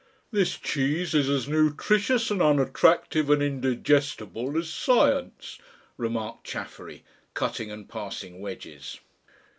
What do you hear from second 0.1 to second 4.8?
"This cheese is as nutritious and unattractive and indigestible as